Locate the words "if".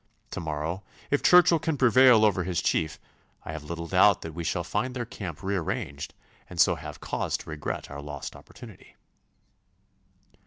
1.11-1.21